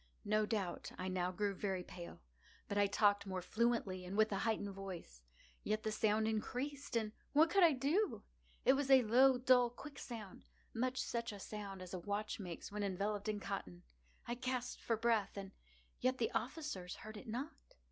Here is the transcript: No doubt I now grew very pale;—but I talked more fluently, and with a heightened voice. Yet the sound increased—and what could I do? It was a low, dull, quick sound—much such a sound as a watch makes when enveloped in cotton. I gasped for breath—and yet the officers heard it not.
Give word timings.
No 0.25 0.47
doubt 0.47 0.91
I 0.97 1.09
now 1.09 1.31
grew 1.31 1.53
very 1.53 1.83
pale;—but 1.83 2.75
I 2.75 2.87
talked 2.87 3.27
more 3.27 3.43
fluently, 3.43 4.03
and 4.03 4.17
with 4.17 4.31
a 4.31 4.39
heightened 4.39 4.71
voice. 4.73 5.21
Yet 5.63 5.83
the 5.83 5.91
sound 5.91 6.27
increased—and 6.27 7.11
what 7.33 7.51
could 7.51 7.61
I 7.63 7.73
do? 7.73 8.23
It 8.65 8.73
was 8.73 8.89
a 8.89 9.03
low, 9.03 9.37
dull, 9.37 9.69
quick 9.69 9.99
sound—much 9.99 10.99
such 10.99 11.31
a 11.31 11.39
sound 11.39 11.83
as 11.83 11.93
a 11.93 11.99
watch 11.99 12.39
makes 12.39 12.71
when 12.71 12.81
enveloped 12.81 13.29
in 13.29 13.39
cotton. 13.39 13.83
I 14.27 14.33
gasped 14.33 14.81
for 14.81 14.97
breath—and 14.97 15.51
yet 15.99 16.17
the 16.17 16.31
officers 16.31 16.95
heard 16.95 17.15
it 17.15 17.27
not. 17.27 17.53